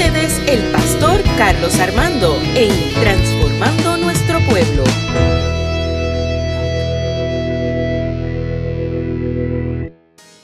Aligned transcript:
el 0.00 0.70
pastor 0.70 1.20
Carlos 1.36 1.74
Armando 1.80 2.40
en 2.54 2.70
Transformando 3.00 3.96
Nuestro 3.96 4.38
Pueblo. 4.48 4.84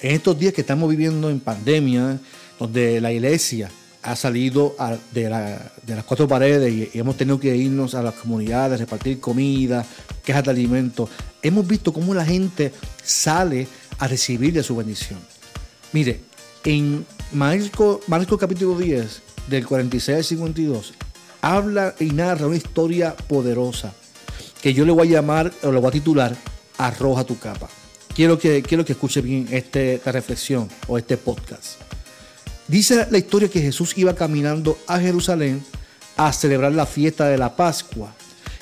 En 0.00 0.10
estos 0.10 0.36
días 0.36 0.52
que 0.52 0.62
estamos 0.62 0.90
viviendo 0.90 1.30
en 1.30 1.38
pandemia, 1.38 2.18
donde 2.58 3.00
la 3.00 3.12
iglesia 3.12 3.70
ha 4.02 4.16
salido 4.16 4.74
de, 5.12 5.30
las 5.30 6.04
cuatro 6.04 6.26
paredes 6.26 6.72
y, 6.92 6.98
hemos 6.98 7.16
tenido 7.16 7.38
que 7.38 7.54
irnos 7.54 7.94
a 7.94 8.02
las 8.02 8.14
comunidades, 8.14 8.80
repartir 8.80 9.20
comida, 9.20 9.86
quejas 10.24 10.42
de 10.42 10.50
alimentos, 10.50 11.08
hemos 11.42 11.64
visto 11.64 11.92
cómo 11.92 12.12
la 12.12 12.24
gente 12.24 12.72
sale 13.04 13.68
a 13.98 14.08
recibir 14.08 14.52
de 14.52 14.64
su 14.64 14.74
bendición. 14.74 15.20
Mire, 15.92 16.22
en 16.64 17.06
Marco, 17.32 18.00
Marco 18.08 18.36
capítulo 18.36 18.76
10, 18.76 19.33
del 19.48 19.66
46 19.66 20.16
al 20.16 20.24
52, 20.24 20.94
habla 21.42 21.94
y 22.00 22.06
narra 22.06 22.46
una 22.46 22.56
historia 22.56 23.14
poderosa 23.14 23.92
que 24.62 24.72
yo 24.72 24.86
le 24.86 24.92
voy 24.92 25.08
a 25.08 25.20
llamar, 25.20 25.52
o 25.62 25.70
lo 25.70 25.80
voy 25.80 25.88
a 25.88 25.92
titular, 25.92 26.36
Arroja 26.78 27.24
tu 27.24 27.38
capa. 27.38 27.68
Quiero 28.14 28.38
que, 28.38 28.62
quiero 28.62 28.84
que 28.84 28.92
escuche 28.92 29.20
bien 29.20 29.46
este, 29.50 29.94
esta 29.94 30.10
reflexión 30.10 30.68
o 30.88 30.98
este 30.98 31.16
podcast. 31.16 31.80
Dice 32.66 33.06
la 33.10 33.18
historia 33.18 33.48
que 33.48 33.60
Jesús 33.60 33.92
iba 33.98 34.14
caminando 34.14 34.78
a 34.86 34.98
Jerusalén 34.98 35.62
a 36.16 36.32
celebrar 36.32 36.72
la 36.72 36.86
fiesta 36.86 37.28
de 37.28 37.36
la 37.36 37.56
Pascua. 37.56 38.14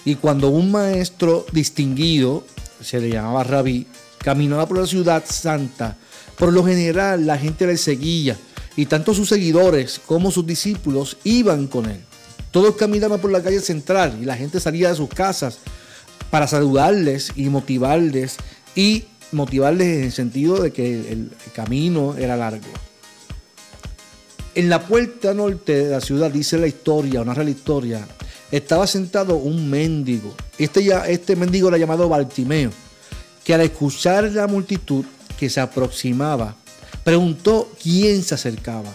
Y 0.05 0.17
cuando 0.17 0.49
un 0.49 0.73
maestro 0.73 1.47
distinguido, 1.53 2.45
se 2.81 3.01
le 3.01 3.09
llamaba 3.09 3.45
Rabí, 3.45 3.87
caminaba 4.19 4.67
por 4.67 4.78
la 4.78 4.87
ciudad 4.87 5.23
santa, 5.25 5.97
por 6.37 6.53
lo 6.53 6.65
general 6.65 7.27
la 7.27 7.39
gente 7.39 7.67
le 7.67 7.77
seguía 7.77 8.37
y 8.77 8.87
tanto 8.87 9.15
sus 9.15 9.28
seguidores 9.28 10.01
como 10.05 10.31
sus 10.31 10.47
discípulos 10.47 11.17
iban 11.25 11.67
con 11.67 11.87
él. 11.87 12.01
Todos 12.51 12.77
caminaban 12.77 13.20
por 13.20 13.31
la 13.31 13.42
calle 13.42 13.61
central 13.61 14.19
y 14.20 14.25
la 14.25 14.37
gente 14.37 14.61
salía 14.61 14.91
de 14.91 14.97
sus 14.97 15.09
casas 15.09 15.59
para 16.31 16.47
saludarles 16.47 17.33
y 17.37 17.45
motivarles 17.48 18.37
y 18.75 19.05
motivarles 19.33 19.87
en 19.89 20.05
el 20.05 20.12
sentido 20.12 20.62
de 20.62 20.73
que 20.73 21.12
el 21.12 21.31
camino 21.55 22.15
era 22.17 22.37
largo. 22.37 22.69
En 24.55 24.69
la 24.69 24.87
puerta 24.87 25.33
norte 25.33 25.84
de 25.84 25.91
la 25.91 26.00
ciudad, 26.03 26.31
dice 26.31 26.59
la 26.59 26.67
historia, 26.67 27.23
una 27.23 27.33
real 27.33 27.48
historia, 27.48 28.06
estaba 28.50 28.87
sentado 28.87 29.37
un 29.37 29.70
mendigo. 29.70 30.34
Este, 30.59 30.84
ya, 30.84 31.09
este 31.09 31.37
mendigo 31.37 31.69
era 31.69 31.78
llamado 31.78 32.06
Bartimeo, 32.06 32.70
que 33.45 33.55
al 33.55 33.62
escuchar 33.62 34.31
la 34.31 34.47
multitud 34.47 35.06
que 35.39 35.48
se 35.48 35.61
aproximaba, 35.61 36.55
preguntó 37.05 37.70
quién 37.83 38.22
se 38.22 38.34
acercaba, 38.34 38.92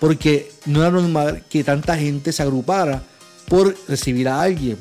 porque 0.00 0.52
no 0.66 0.82
era 0.82 0.90
normal 0.90 1.44
que 1.48 1.64
tanta 1.64 1.96
gente 1.96 2.32
se 2.32 2.42
agrupara 2.42 3.02
por 3.48 3.76
recibir 3.88 4.28
a 4.28 4.42
alguien. 4.42 4.78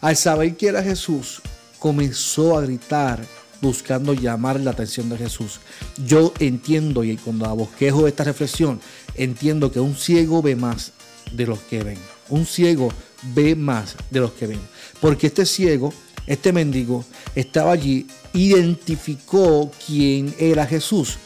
Al 0.00 0.16
saber 0.16 0.56
que 0.56 0.68
era 0.68 0.82
Jesús, 0.82 1.40
comenzó 1.78 2.56
a 2.56 2.62
gritar 2.62 3.24
buscando 3.60 4.12
llamar 4.12 4.60
la 4.60 4.72
atención 4.72 5.08
de 5.08 5.16
Jesús. 5.16 5.60
Yo 6.04 6.32
entiendo 6.38 7.04
y 7.04 7.16
cuando 7.16 7.46
abosquejo 7.46 8.06
esta 8.06 8.24
reflexión, 8.24 8.80
entiendo 9.14 9.72
que 9.72 9.80
un 9.80 9.96
ciego 9.96 10.42
ve 10.42 10.56
más 10.56 10.92
de 11.32 11.46
los 11.46 11.60
que 11.60 11.82
ven. 11.82 11.98
Un 12.28 12.46
ciego 12.46 12.92
ve 13.34 13.54
más 13.54 13.96
de 14.10 14.20
los 14.20 14.32
que 14.32 14.46
ven. 14.46 14.60
Porque 15.00 15.28
este 15.28 15.46
ciego, 15.46 15.92
este 16.26 16.52
mendigo, 16.52 17.04
estaba 17.34 17.72
allí, 17.72 18.06
identificó 18.32 19.70
quién 19.86 20.34
era 20.38 20.66
Jesús. 20.66 21.18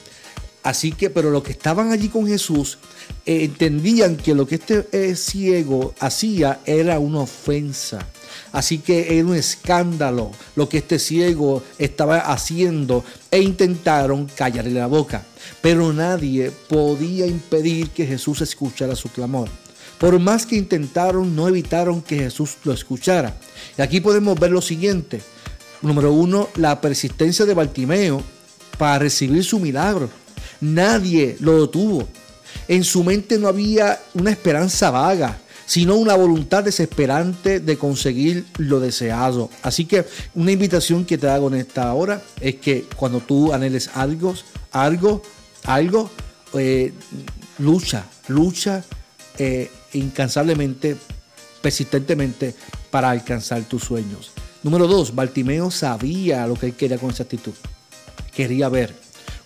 Así 0.62 0.92
que, 0.92 1.10
pero 1.10 1.30
los 1.30 1.42
que 1.42 1.52
estaban 1.52 1.90
allí 1.90 2.08
con 2.08 2.26
Jesús 2.26 2.78
eh, 3.24 3.44
entendían 3.44 4.16
que 4.16 4.34
lo 4.34 4.46
que 4.46 4.56
este 4.56 4.86
eh, 4.92 5.16
ciego 5.16 5.94
hacía 6.00 6.60
era 6.66 6.98
una 6.98 7.20
ofensa 7.20 8.06
Así 8.52 8.78
que 8.78 9.18
era 9.18 9.26
un 9.26 9.36
escándalo 9.36 10.32
lo 10.56 10.68
que 10.68 10.78
este 10.78 10.98
ciego 10.98 11.62
estaba 11.78 12.18
haciendo 12.18 13.04
e 13.30 13.40
intentaron 13.40 14.26
callarle 14.26 14.72
la 14.72 14.86
boca. 14.86 15.24
Pero 15.60 15.92
nadie 15.92 16.50
podía 16.68 17.26
impedir 17.26 17.90
que 17.90 18.06
Jesús 18.06 18.40
escuchara 18.40 18.96
su 18.96 19.08
clamor. 19.08 19.48
Por 19.98 20.18
más 20.18 20.46
que 20.46 20.56
intentaron, 20.56 21.36
no 21.36 21.48
evitaron 21.48 22.00
que 22.02 22.16
Jesús 22.16 22.56
lo 22.64 22.72
escuchara. 22.72 23.36
Y 23.76 23.82
aquí 23.82 24.00
podemos 24.00 24.38
ver 24.38 24.50
lo 24.50 24.62
siguiente. 24.62 25.20
Número 25.82 26.12
uno, 26.12 26.48
la 26.56 26.80
persistencia 26.80 27.44
de 27.44 27.54
Bartimeo 27.54 28.22
para 28.78 28.98
recibir 28.98 29.44
su 29.44 29.58
milagro. 29.58 30.08
Nadie 30.60 31.36
lo 31.40 31.62
detuvo. 31.62 32.08
En 32.68 32.84
su 32.84 33.04
mente 33.04 33.38
no 33.38 33.48
había 33.48 34.00
una 34.14 34.30
esperanza 34.30 34.90
vaga 34.90 35.38
sino 35.70 35.94
una 35.94 36.16
voluntad 36.16 36.64
desesperante 36.64 37.60
de 37.60 37.78
conseguir 37.78 38.44
lo 38.58 38.80
deseado. 38.80 39.50
Así 39.62 39.84
que 39.84 40.04
una 40.34 40.50
invitación 40.50 41.04
que 41.04 41.16
te 41.16 41.28
hago 41.28 41.46
en 41.46 41.54
esta 41.54 41.94
hora 41.94 42.20
es 42.40 42.56
que 42.56 42.86
cuando 42.96 43.20
tú 43.20 43.52
anheles 43.52 43.88
algo, 43.94 44.34
algo, 44.72 45.22
algo, 45.62 46.10
eh, 46.54 46.92
lucha, 47.58 48.04
lucha 48.26 48.82
eh, 49.38 49.70
incansablemente, 49.92 50.96
persistentemente 51.62 52.52
para 52.90 53.10
alcanzar 53.10 53.62
tus 53.62 53.84
sueños. 53.84 54.32
Número 54.64 54.88
dos, 54.88 55.14
Bartimeo 55.14 55.70
sabía 55.70 56.48
lo 56.48 56.56
que 56.56 56.66
él 56.66 56.74
quería 56.74 56.98
con 56.98 57.10
esa 57.10 57.22
actitud. 57.22 57.54
Quería 58.34 58.68
ver. 58.68 58.92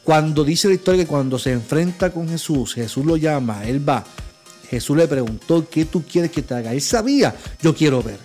Cuando 0.05 0.45
dice 0.45 0.69
la 0.69 0.75
historia 0.75 1.05
que 1.05 1.09
cuando 1.09 1.39
se 1.39 1.53
enfrenta 1.53 2.13
con 2.13 2.29
Jesús, 2.29 2.75
Jesús 2.75 3.07
lo 3.07 3.17
llama, 3.17 3.65
él 3.65 3.87
va, 3.87 4.05
Jesús 4.69 4.97
le 4.97 5.09
preguntó, 5.09 5.67
¿qué 5.69 5.87
tú 5.87 6.03
quieres 6.03 6.31
que 6.31 6.43
te 6.43 6.55
haga? 6.55 6.73
Él 6.73 6.83
sabía, 6.83 7.35
yo 7.63 7.75
quiero 7.75 8.03
ver. 8.03 8.19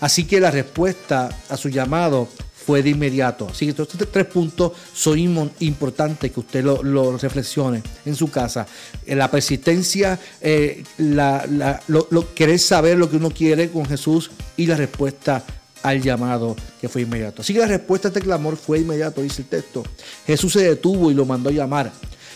Así 0.00 0.24
que 0.24 0.40
la 0.40 0.50
respuesta 0.50 1.30
a 1.48 1.56
su 1.56 1.70
llamado 1.70 2.28
fue 2.66 2.82
de 2.82 2.90
inmediato. 2.90 3.48
Así 3.48 3.64
que 3.64 3.70
estos 3.70 3.88
tres 4.10 4.26
puntos 4.26 4.72
son 4.92 5.18
importantes 5.60 6.32
que 6.32 6.40
usted 6.40 6.64
lo, 6.64 7.16
reflexione 7.16 7.82
en 8.04 8.16
su 8.16 8.28
casa. 8.28 8.66
Eh, 9.06 9.14
la 9.14 9.30
persistencia, 9.30 10.18
eh, 10.40 10.82
lo, 10.98 12.34
querer 12.34 12.58
saber 12.58 12.98
lo 12.98 13.08
que 13.08 13.16
uno 13.16 13.30
quiere 13.30 13.70
con 13.70 13.86
Jesús 13.86 14.32
y 14.56 14.66
la 14.66 14.76
respuesta 14.76 15.44
al 15.86 16.02
llamado 16.02 16.56
que 16.80 16.88
fue 16.88 17.02
inmediato. 17.02 17.42
Así 17.42 17.52
que 17.52 17.60
la 17.60 17.68
respuesta 17.68 18.08
a 18.08 18.10
este 18.10 18.20
clamor 18.20 18.56
fue 18.56 18.80
inmediato, 18.80 19.22
dice 19.22 19.42
el 19.42 19.48
texto. 19.48 19.84
Jesús 20.26 20.52
se 20.52 20.62
detuvo 20.64 21.12
y 21.12 21.14
lo 21.14 21.24
mandó 21.24 21.48
a 21.48 21.52
llamar. 21.52 21.92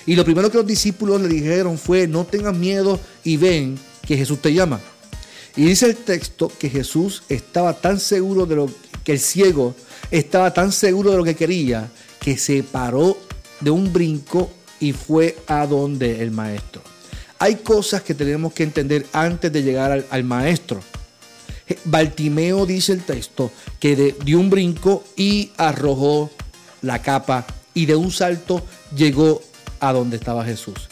Y 0.06 0.14
lo 0.14 0.24
primero 0.24 0.50
que 0.50 0.58
los 0.58 0.66
discípulos 0.66 1.20
le 1.20 1.28
dijeron 1.28 1.76
fue, 1.76 2.06
no 2.06 2.24
tengan 2.24 2.60
miedo 2.60 3.00
y 3.24 3.36
ven 3.36 3.76
que 4.06 4.16
Jesús 4.16 4.40
te 4.40 4.54
llama. 4.54 4.80
Y 5.56 5.64
dice 5.64 5.86
el 5.86 5.96
texto 5.96 6.50
que 6.60 6.70
Jesús 6.70 7.24
estaba 7.28 7.74
tan 7.74 7.98
seguro 7.98 8.46
de 8.46 8.54
lo 8.54 8.70
que 9.02 9.12
el 9.12 9.18
ciego 9.18 9.74
estaba 10.12 10.54
tan 10.54 10.70
seguro 10.70 11.10
de 11.10 11.16
lo 11.16 11.24
que 11.24 11.34
quería 11.34 11.90
que 12.20 12.36
se 12.36 12.62
paró 12.62 13.18
de 13.58 13.70
un 13.70 13.92
brinco 13.92 14.48
y 14.78 14.92
fue 14.92 15.36
a 15.48 15.66
donde 15.66 16.22
el 16.22 16.30
maestro. 16.30 16.82
Hay 17.40 17.56
cosas 17.56 18.02
que 18.02 18.14
tenemos 18.14 18.52
que 18.52 18.62
entender 18.62 19.06
antes 19.12 19.52
de 19.52 19.62
llegar 19.62 19.90
al, 19.90 20.06
al 20.10 20.22
maestro. 20.22 20.80
Bartimeo 21.84 22.66
dice 22.66 22.92
el 22.92 23.02
texto 23.02 23.50
que 23.78 24.14
dio 24.24 24.38
un 24.38 24.50
brinco 24.50 25.04
y 25.16 25.52
arrojó 25.56 26.30
la 26.82 27.02
capa 27.02 27.46
y 27.74 27.86
de 27.86 27.96
un 27.96 28.10
salto 28.10 28.62
llegó 28.94 29.42
a 29.80 29.92
donde 29.92 30.16
estaba 30.16 30.44
Jesús. 30.44 30.88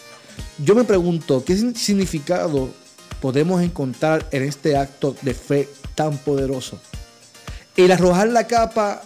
Yo 0.58 0.74
me 0.74 0.84
pregunto, 0.84 1.44
¿qué 1.44 1.56
significado 1.74 2.70
podemos 3.20 3.62
encontrar 3.62 4.26
en 4.32 4.42
este 4.42 4.76
acto 4.76 5.16
de 5.22 5.34
fe 5.34 5.68
tan 5.94 6.18
poderoso? 6.18 6.80
El 7.76 7.92
arrojar 7.92 8.28
la 8.28 8.46
capa 8.46 9.02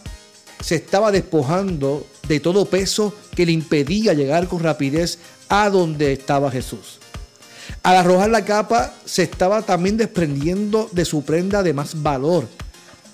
se 0.61 0.77
estaba 0.77 1.13
despojando 1.13 2.07
de 2.29 2.41
todo 2.41 2.65
peso 2.65 3.15
que 3.35 3.45
le 3.45 3.53
impedía 3.53 4.15
llegar 4.15 4.49
con 4.49 4.63
rapidez 4.63 5.19
a 5.49 5.69
donde 5.69 6.13
estaba 6.13 6.51
Jesús. 6.51 7.01
Al 7.83 7.97
arrojar 7.97 8.31
la 8.31 8.45
capa 8.45 8.95
se 9.05 9.25
estaba 9.25 9.63
también 9.63 9.97
desprendiendo 9.97 10.89
de 10.93 11.05
su 11.05 11.25
prenda 11.25 11.63
de 11.63 11.73
más 11.73 12.01
valor 12.01 12.47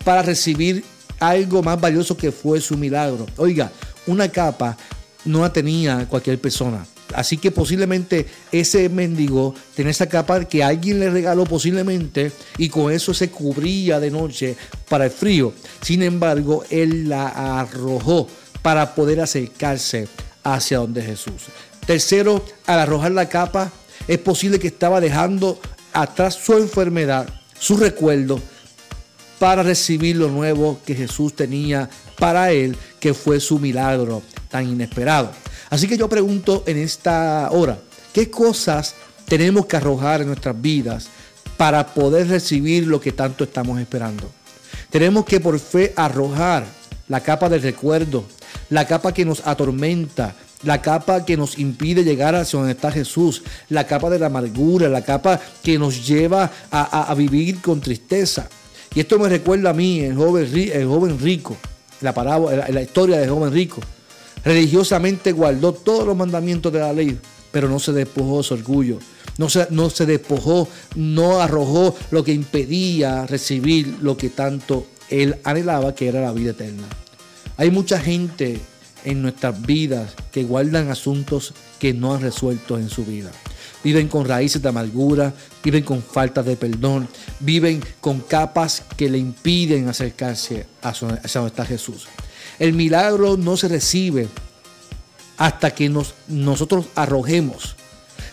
para 0.05 0.23
recibir 0.23 0.85
algo 1.21 1.63
más 1.63 1.81
valioso 1.81 2.17
que 2.17 2.33
fue 2.33 2.61
su 2.61 2.77
milagro. 2.77 3.27
Oiga, 3.39 3.73
una 4.07 4.29
capa 4.29 4.77
no 5.25 5.41
la 5.41 5.53
tenía 5.53 6.07
cualquier 6.07 6.39
persona. 6.39 6.87
Así 7.15 7.39
que 7.39 7.51
posiblemente 7.51 8.27
ese 8.53 8.91
mendigo 8.91 9.55
tenía 9.75 9.93
esa 9.93 10.07
capa 10.07 10.45
que 10.45 10.63
alguien 10.63 11.01
le 11.01 11.09
regaló 11.09 11.45
posiblemente 11.45 12.31
y 12.59 12.69
con 12.69 12.93
eso 12.93 13.15
se 13.15 13.31
cubría 13.31 13.99
de 13.99 14.11
noche 14.11 14.55
para 14.91 15.07
el 15.07 15.11
frío. 15.11 15.55
Sin 15.81 16.03
embargo, 16.03 16.65
él 16.69 17.09
la 17.09 17.61
arrojó 17.61 18.29
para 18.61 18.95
poder 18.95 19.21
acercarse 19.21 20.09
hacia 20.45 20.79
donde 20.79 21.03
Jesús. 21.03 21.45
Tercero, 21.87 22.45
al 22.67 22.81
arrojar 22.81 23.13
la 23.13 23.31
capa, 23.31 23.73
es 24.09 24.19
posible 24.19 24.59
que 24.59 24.69
estaba 24.69 25.01
dejando 25.01 25.61
atrás 25.93 26.35
su 26.35 26.55
enfermedad, 26.55 27.29
su 27.59 27.77
recuerdo, 27.77 28.41
para 29.39 29.63
recibir 29.63 30.17
lo 30.17 30.29
nuevo 30.29 30.81
que 30.85 30.95
Jesús 30.95 31.37
tenía 31.37 31.89
para 32.19 32.51
él, 32.51 32.77
que 32.99 33.15
fue 33.15 33.39
su 33.39 33.61
milagro 33.61 34.23
tan 34.51 34.69
inesperado. 34.69 35.31
Así 35.71 35.87
que 35.87 35.97
yo 35.97 36.09
pregunto 36.09 36.65
en 36.67 36.79
esta 36.79 37.49
hora, 37.53 37.79
¿qué 38.13 38.29
cosas 38.31 38.95
tenemos 39.29 39.67
que 39.67 39.77
arrojar 39.77 40.23
en 40.23 40.29
nuestras 40.29 40.61
vidas 40.61 41.09
para 41.59 41.87
poder 41.87 42.29
recibir 42.29 42.87
lo 42.87 43.01
que 43.01 43.13
tanto 43.13 43.45
estamos 43.45 43.79
esperando. 43.81 44.31
Tenemos 44.91 45.25
que 45.25 45.41
por 45.41 45.59
fe 45.59 45.93
arrojar 45.97 46.65
la 47.09 47.21
capa 47.21 47.49
del 47.49 47.63
recuerdo, 47.63 48.25
la 48.71 48.87
capa 48.87 49.13
que 49.13 49.25
nos 49.25 49.47
atormenta, 49.47 50.35
la 50.63 50.83
capa 50.83 51.25
que 51.25 51.37
nos 51.37 51.59
impide 51.59 52.05
llegar 52.05 52.35
hacia 52.35 52.59
donde 52.59 52.73
está 52.73 52.91
Jesús, 52.91 53.43
la 53.69 53.87
capa 53.87 54.11
de 54.11 54.19
la 54.19 54.27
amargura, 54.27 54.89
la 54.89 55.03
capa 55.03 55.41
que 55.63 55.79
nos 55.79 56.07
lleva 56.07 56.51
a, 56.71 57.15
vivir 57.15 57.61
con 57.61 57.81
tristeza. 57.81 58.49
Y 58.95 59.01
esto 59.01 59.19
me 59.19 59.29
recuerda 59.29 59.71
a 59.71 59.75
mí, 59.75 60.01
el 60.01 60.17
joven, 60.17 60.51
el 60.55 60.87
joven 60.87 61.19
rico, 61.21 61.57
la, 62.01 62.13
parábola, 62.13 62.67
la 62.69 62.83
historia 62.83 63.19
del 63.19 63.31
joven 63.31 63.53
rico. 63.53 63.81
Religiosamente 64.45 65.33
guardó 65.33 65.73
todos 65.73 66.07
los 66.07 66.17
mandamientos 66.17 66.73
de 66.73 66.79
la 66.81 66.93
ley, 66.93 67.19
pero 67.51 67.69
no 67.69 67.79
se 67.79 67.93
despojó 67.93 68.39
de 68.39 68.43
su 68.45 68.55
orgullo. 68.55 68.99
No 69.37 69.49
se, 69.49 69.69
no 69.71 69.89
se 69.89 70.05
despojó, 70.05 70.69
no 70.97 71.41
arrojó 71.41 71.95
lo 72.11 72.25
que 72.25 72.33
impedía 72.33 73.25
recibir 73.27 73.99
lo 74.01 74.17
que 74.17 74.31
tanto 74.31 74.87
él 75.11 75.37
anhelaba, 75.45 75.95
que 75.95 76.09
era 76.09 76.21
la 76.21 76.33
vida 76.33 76.51
eterna. 76.51 76.89
Hay 77.57 77.71
mucha 77.71 78.01
gente 78.01 78.61
en 79.05 79.23
nuestras 79.23 79.61
vidas 79.63 80.15
que 80.33 80.45
guardan 80.45 80.91
asuntos 80.91 81.55
que 81.79 81.93
no 81.93 82.15
han 82.15 82.23
resuelto 82.23 82.79
en 82.79 82.89
su 82.89 83.05
vida. 83.05 83.31
Viven 83.85 84.09
con 84.09 84.27
raíces 84.27 84.61
de 84.61 84.69
amargura, 84.69 85.33
viven 85.63 85.85
con 85.85 86.03
falta 86.03 86.43
de 86.43 86.57
perdón, 86.57 87.09
viven 87.41 87.83
con 88.01 88.21
capas 88.21 88.83
que 88.97 89.09
le 89.09 89.19
impiden 89.19 89.89
acercarse 89.89 90.67
a 90.83 90.93
donde 90.93 91.49
está 91.49 91.65
Jesús. 91.65 92.09
El 92.59 92.73
milagro 92.73 93.37
no 93.37 93.57
se 93.57 93.69
recibe 93.69 94.29
hasta 95.37 95.71
que 95.71 95.89
nos, 95.89 96.15
nosotros 96.27 96.87
arrojemos. 96.97 97.77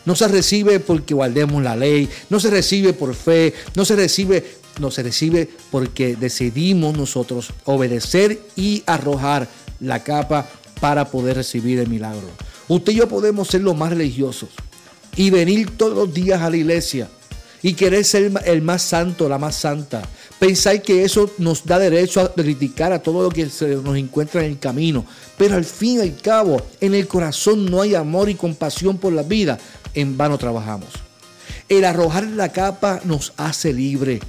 No 0.05 0.15
se 0.15 0.27
recibe 0.27 0.79
porque 0.79 1.13
guardemos 1.13 1.63
la 1.63 1.75
ley, 1.75 2.09
no 2.29 2.39
se 2.39 2.49
recibe 2.49 2.93
por 2.93 3.15
fe, 3.15 3.53
no 3.75 3.85
se 3.85 3.95
recibe, 3.95 4.43
no 4.79 4.91
se 4.91 5.03
recibe 5.03 5.49
porque 5.71 6.15
decidimos 6.15 6.97
nosotros 6.97 7.53
obedecer 7.65 8.39
y 8.55 8.83
arrojar 8.85 9.47
la 9.79 10.03
capa 10.03 10.47
para 10.79 11.05
poder 11.05 11.37
recibir 11.37 11.79
el 11.79 11.87
milagro. 11.87 12.27
Usted 12.67 12.93
y 12.93 12.95
yo 12.95 13.07
podemos 13.07 13.47
ser 13.47 13.61
los 13.61 13.75
más 13.75 13.89
religiosos 13.89 14.49
y 15.15 15.29
venir 15.29 15.77
todos 15.77 15.95
los 15.95 16.13
días 16.13 16.41
a 16.41 16.49
la 16.49 16.57
iglesia 16.57 17.07
y 17.61 17.73
querer 17.73 18.05
ser 18.05 18.31
el 18.45 18.61
más 18.61 18.81
santo, 18.83 19.27
la 19.27 19.37
más 19.37 19.55
santa. 19.55 20.03
Pensar 20.39 20.81
que 20.81 21.03
eso 21.03 21.31
nos 21.37 21.65
da 21.65 21.79
derecho 21.79 22.21
a 22.21 22.33
criticar 22.33 22.91
a 22.93 23.01
todo 23.01 23.23
lo 23.23 23.29
que 23.29 23.49
se 23.49 23.75
nos 23.77 23.97
encuentra 23.97 24.43
en 24.43 24.51
el 24.51 24.59
camino. 24.59 25.05
Pero 25.37 25.55
al 25.55 25.65
fin 25.65 25.97
y 25.97 26.01
al 26.01 26.15
cabo, 26.17 26.61
en 26.81 26.93
el 26.93 27.07
corazón 27.07 27.65
no 27.65 27.81
hay 27.81 27.95
amor 27.95 28.29
y 28.29 28.35
compasión 28.35 28.97
por 28.97 29.13
la 29.13 29.23
vida. 29.23 29.57
En 29.93 30.17
vano 30.17 30.37
trabajamos. 30.37 30.89
El 31.67 31.85
arrojar 31.85 32.25
la 32.25 32.51
capa 32.51 33.01
nos 33.05 33.33
hace 33.37 33.73
libre 33.73 34.19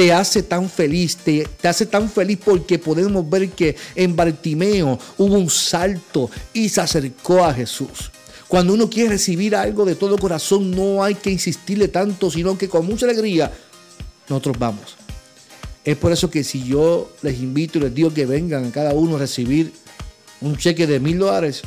te 0.00 0.14
hace 0.14 0.42
tan 0.42 0.70
feliz, 0.70 1.14
te, 1.18 1.46
hace 1.62 1.84
tan 1.84 2.08
feliz 2.08 2.38
porque 2.42 2.78
podemos 2.78 3.28
ver 3.28 3.50
que 3.50 3.76
en 3.94 4.16
Bartimeo 4.16 4.98
hubo 5.18 5.34
un 5.34 5.50
salto 5.50 6.30
y 6.54 6.70
se 6.70 6.80
acercó 6.80 7.44
a 7.44 7.52
Jesús. 7.52 8.10
Cuando 8.48 8.72
uno 8.72 8.88
quiere 8.88 9.10
recibir 9.10 9.54
algo 9.54 9.84
de 9.84 9.96
todo 9.96 10.16
corazón, 10.16 10.70
no 10.70 11.04
hay 11.04 11.16
que 11.16 11.30
insistirle 11.30 11.88
tanto, 11.88 12.30
sino 12.30 12.56
que 12.56 12.66
con 12.66 12.86
mucha 12.86 13.04
alegría 13.04 13.52
nosotros 14.26 14.58
vamos. 14.58 14.96
Es 15.84 15.98
por 15.98 16.12
eso 16.12 16.30
que 16.30 16.44
si 16.44 16.64
yo 16.64 17.12
les 17.20 17.38
invito 17.38 17.76
y 17.76 17.82
les 17.82 17.94
digo 17.94 18.14
que 18.14 18.24
vengan 18.24 18.64
a 18.64 18.72
cada 18.72 18.94
uno 18.94 19.16
a 19.16 19.18
recibir 19.18 19.70
un 20.40 20.56
cheque 20.56 20.86
de 20.86 20.98
mil 20.98 21.18
dólares, 21.18 21.60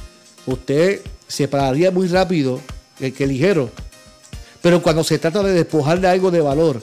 usted 0.48 1.02
se 1.28 1.48
pararía 1.48 1.92
muy 1.92 2.08
rápido, 2.08 2.60
que, 2.98 3.14
que 3.14 3.28
ligero. 3.28 3.70
Pero 4.64 4.82
cuando 4.82 5.04
se 5.04 5.20
trata 5.20 5.44
de 5.44 5.54
despojarle 5.54 6.08
algo 6.08 6.32
de 6.32 6.42
valor, 6.42 6.82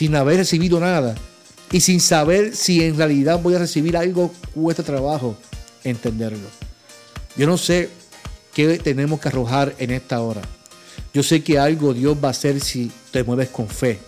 sin 0.00 0.16
haber 0.16 0.38
recibido 0.38 0.80
nada 0.80 1.14
y 1.70 1.82
sin 1.82 2.00
saber 2.00 2.56
si 2.56 2.82
en 2.82 2.96
realidad 2.96 3.38
voy 3.38 3.54
a 3.54 3.58
recibir 3.58 3.98
algo, 3.98 4.32
cuesta 4.54 4.82
trabajo 4.82 5.36
entenderlo. 5.84 6.48
Yo 7.36 7.46
no 7.46 7.58
sé 7.58 7.90
qué 8.54 8.78
tenemos 8.78 9.20
que 9.20 9.28
arrojar 9.28 9.74
en 9.76 9.90
esta 9.90 10.22
hora. 10.22 10.40
Yo 11.12 11.22
sé 11.22 11.44
que 11.44 11.58
algo 11.58 11.92
Dios 11.92 12.16
va 12.16 12.28
a 12.28 12.30
hacer 12.30 12.60
si 12.60 12.90
te 13.10 13.24
mueves 13.24 13.50
con 13.50 13.68
fe 13.68 13.98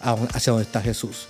hacia 0.00 0.52
donde 0.52 0.66
está 0.66 0.80
Jesús. 0.80 1.26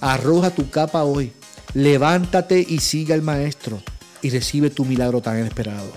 Arroja 0.00 0.50
tu 0.50 0.68
capa 0.68 1.04
hoy, 1.04 1.30
levántate 1.72 2.66
y 2.68 2.80
siga 2.80 3.14
al 3.14 3.22
Maestro 3.22 3.80
y 4.22 4.30
recibe 4.30 4.70
tu 4.70 4.84
milagro 4.84 5.20
tan 5.20 5.38
esperado. 5.38 5.92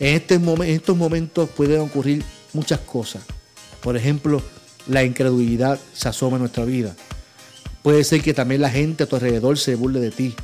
En, 0.00 0.14
este 0.14 0.36
en 0.36 0.62
estos 0.62 0.96
momentos 0.96 1.50
pueden 1.50 1.82
ocurrir 1.82 2.24
muchas 2.54 2.80
cosas. 2.80 3.22
Por 3.82 3.94
ejemplo, 3.94 4.42
la 4.86 5.04
incredulidad 5.04 5.78
se 5.92 6.08
asoma 6.08 6.36
en 6.36 6.42
nuestra 6.42 6.64
vida. 6.64 6.94
Puede 7.82 8.04
ser 8.04 8.22
que 8.22 8.34
también 8.34 8.62
la 8.62 8.70
gente 8.70 9.04
a 9.04 9.06
tu 9.06 9.16
alrededor 9.16 9.58
se 9.58 9.74
burle 9.74 10.00
de 10.00 10.10
ti. 10.10 10.34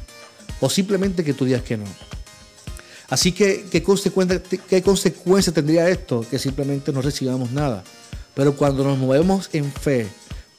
O 0.60 0.68
simplemente 0.68 1.24
que 1.24 1.32
tú 1.32 1.44
digas 1.44 1.62
que 1.62 1.76
no. 1.76 1.84
Así 3.08 3.32
que, 3.32 3.66
¿qué 3.70 3.82
consecuencia, 3.82 4.42
¿qué 4.68 4.82
consecuencia 4.82 5.52
tendría 5.52 5.88
esto? 5.88 6.24
Que 6.30 6.38
simplemente 6.38 6.92
no 6.92 7.02
recibamos 7.02 7.50
nada. 7.50 7.82
Pero 8.34 8.54
cuando 8.54 8.84
nos 8.84 8.98
movemos 8.98 9.48
en 9.52 9.72
fe, 9.72 10.06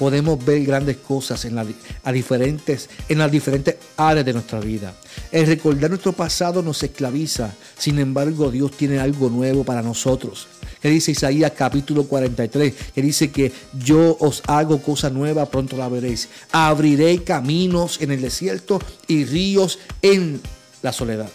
podemos 0.02 0.44
ver 0.44 0.64
grandes 0.66 0.98
cosas 0.98 1.46
en, 1.46 1.58
a 1.60 2.12
diferentes, 2.12 2.90
en 3.08 3.20
las 3.20 3.32
diferentes 3.32 3.76
áreas 3.98 4.26
de 4.26 4.34
nuestra 4.34 4.60
vida. 4.60 4.96
El 5.32 5.46
recordar 5.46 5.92
nuestro 5.92 6.12
pasado 6.12 6.64
nos 6.64 6.82
esclaviza, 6.82 7.54
sin 7.78 8.00
embargo 8.00 8.50
Dios 8.50 8.72
tiene 8.72 9.00
algo 9.00 9.30
nuevo 9.30 9.64
para 9.64 9.84
nosotros. 9.84 10.48
Que 10.82 10.90
dice 10.90 11.12
Isaías 11.12 11.52
capítulo 11.56 12.06
43, 12.06 12.74
que 12.96 13.02
dice 13.02 13.30
que 13.30 13.52
yo 13.78 14.18
os 14.20 14.42
hago 14.48 14.82
cosa 14.82 15.12
nueva, 15.12 15.46
pronto 15.46 15.78
la 15.78 15.88
veréis. 15.88 16.28
Abriré 16.52 17.24
caminos 17.24 18.02
en 18.02 18.12
el 18.12 18.22
desierto 18.22 18.80
y 19.08 19.26
ríos 19.26 19.78
en 20.02 20.42
la 20.82 20.92
soledad. 20.92 21.30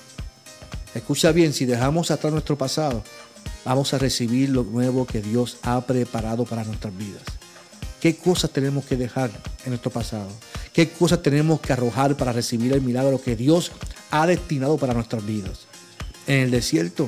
Escucha 0.95 1.31
bien, 1.31 1.53
si 1.53 1.65
dejamos 1.65 2.11
atrás 2.11 2.33
nuestro 2.33 2.59
pasado, 2.59 3.05
vamos 3.65 3.95
a 3.95 3.99
recibir 3.99 4.49
lo 4.49 4.65
nuevo 4.65 5.07
que 5.07 5.23
Dios 5.23 5.59
ha 5.63 5.81
preparado 5.83 6.45
para 6.45 6.65
nuestras 6.65 6.97
vidas. 6.97 7.23
¿Qué 8.01 8.17
cosas 8.17 8.51
tenemos 8.51 8.85
que 8.85 8.97
dejar 8.97 9.31
en 9.65 9.71
nuestro 9.71 9.91
pasado? 9.91 10.29
¿Qué 10.73 10.89
cosas 10.89 11.23
tenemos 11.23 11.61
que 11.61 11.73
arrojar 11.73 12.17
para 12.17 12.33
recibir 12.33 12.73
el 12.73 12.83
milagro 12.83 13.21
que 13.23 13.37
Dios 13.37 13.71
ha 14.11 14.27
destinado 14.27 14.77
para 14.77 14.95
nuestras 14.95 15.25
vidas? 15.25 15.67
En 16.27 16.41
el 16.41 16.51
desierto 16.51 17.07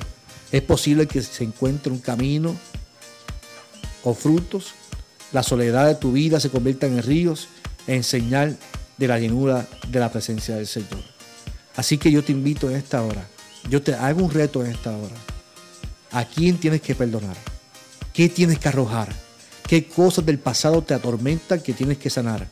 es 0.53 0.63
posible 0.63 1.07
que 1.07 1.23
se 1.23 1.45
encuentre 1.45 1.93
un 1.93 1.99
camino 1.99 2.57
o 4.03 4.15
frutos. 4.15 4.73
La 5.33 5.43
soledad 5.43 5.87
de 5.87 5.95
tu 5.95 6.13
vida 6.13 6.41
se 6.41 6.51
convierta 6.51 6.87
en 6.87 7.03
ríos, 7.03 7.49
en 7.87 8.03
señal 8.03 8.57
de 8.97 9.09
la 9.09 9.19
llenura 9.19 9.67
de 9.89 10.01
la 10.01 10.11
presencia 10.11 10.57
del 10.57 10.67
Señor. 10.67 11.03
Así 11.77 11.99
que 11.99 12.11
yo 12.11 12.25
te 12.25 12.33
invito 12.33 12.69
en 12.71 12.77
esta 12.77 13.03
hora, 13.03 13.27
yo 13.69 13.83
te 13.83 13.95
hago 13.95 14.25
un 14.25 14.31
reto 14.31 14.65
en 14.65 14.73
esta 14.73 14.97
hora. 14.97 15.15
¿A 16.11 16.25
quién 16.25 16.57
tienes 16.57 16.81
que 16.81 16.95
perdonar? 16.95 17.37
¿Qué 18.15 18.29
tienes 18.29 18.59
que 18.59 18.69
arrojar? 18.69 19.15
¿Qué 19.67 19.87
cosas 19.87 20.25
del 20.25 20.39
pasado 20.39 20.83
te 20.83 20.95
atormentan 20.95 21.61
que 21.61 21.75
tienes 21.75 21.99
que 21.99 22.09
sanar? 22.09 22.49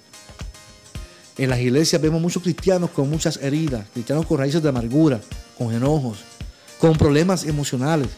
En 1.39 1.51
las 1.51 1.59
iglesias 1.59 2.01
vemos 2.01 2.21
muchos 2.21 2.43
cristianos 2.43 2.91
con 2.91 3.09
muchas 3.09 3.39
heridas, 3.39 3.87
cristianos 3.93 4.27
con 4.27 4.39
raíces 4.39 4.63
de 4.63 4.69
amargura, 4.69 5.21
con 5.57 5.75
enojos, 5.75 6.19
con 6.79 6.97
problemas 6.97 7.45
emocionales. 7.45 8.09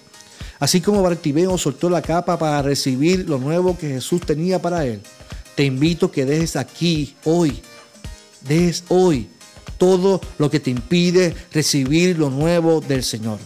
Así 0.59 0.81
como 0.81 1.03
Bartimeo 1.03 1.57
soltó 1.57 1.89
la 1.89 2.03
capa 2.03 2.39
para 2.39 2.63
recibir 2.63 3.29
lo 3.29 3.39
nuevo 3.39 3.79
que 3.79 3.89
Jesús 3.89 4.23
tenía 4.23 4.61
para 4.61 4.85
él, 4.87 5.01
te 5.55 5.65
invito 5.65 6.07
a 6.07 6.13
que 6.13 6.25
dejes 6.25 6.57
aquí, 6.57 7.17
hoy, 7.25 7.61
dejes 8.43 8.85
hoy 8.89 9.29
todo 9.77 10.21
lo 10.39 10.51
que 10.51 10.59
te 10.59 10.71
impide 10.71 11.35
recibir 11.53 12.19
lo 12.19 12.31
nuevo 12.31 12.81
del 12.81 13.05
Señor. 13.05 13.39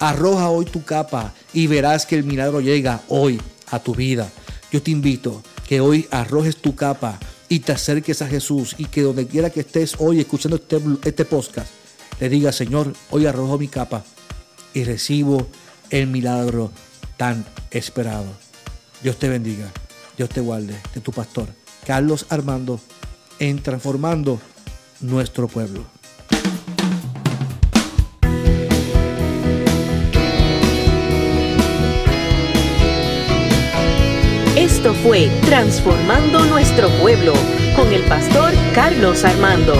Arroja 0.00 0.50
hoy 0.50 0.64
tu 0.64 0.84
capa 0.84 1.32
y 1.52 1.68
verás 1.68 2.04
que 2.04 2.16
el 2.16 2.24
milagro 2.24 2.60
llega 2.60 3.02
hoy 3.08 3.40
a 3.70 3.78
tu 3.78 3.94
vida. 3.94 4.30
Yo 4.72 4.82
te 4.82 4.90
invito 4.90 5.42
que 5.68 5.80
hoy 5.80 6.06
arrojes 6.10 6.56
tu 6.56 6.74
capa 6.74 7.18
y 7.48 7.60
te 7.60 7.72
acerques 7.72 8.22
a 8.22 8.26
Jesús 8.26 8.74
y 8.76 8.86
que 8.86 9.02
donde 9.02 9.26
quiera 9.26 9.50
que 9.50 9.60
estés 9.60 9.94
hoy 9.98 10.18
escuchando 10.18 10.56
este, 10.56 10.80
este 11.04 11.24
podcast, 11.24 11.70
le 12.20 12.28
diga, 12.28 12.50
Señor, 12.50 12.92
hoy 13.10 13.26
arrojo 13.26 13.56
mi 13.56 13.68
capa 13.68 14.04
y 14.76 14.84
recibo 14.84 15.46
el 15.88 16.06
milagro 16.06 16.70
tan 17.16 17.46
esperado. 17.70 18.26
Dios 19.02 19.18
te 19.18 19.26
bendiga, 19.26 19.72
Dios 20.18 20.28
te 20.28 20.42
guarde, 20.42 20.76
de 20.94 21.00
tu 21.00 21.12
pastor, 21.12 21.48
Carlos 21.86 22.26
Armando, 22.28 22.78
en 23.38 23.62
transformando 23.62 24.38
nuestro 25.00 25.48
pueblo. 25.48 25.82
Esto 34.56 34.92
fue 35.02 35.30
Transformando 35.46 36.44
Nuestro 36.44 36.90
Pueblo 37.00 37.32
con 37.76 37.90
el 37.94 38.02
pastor 38.02 38.52
Carlos 38.74 39.24
Armando. 39.24 39.74